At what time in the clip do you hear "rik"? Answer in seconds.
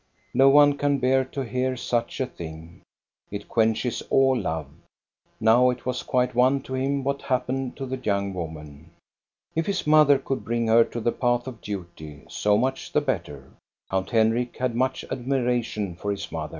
14.31-14.57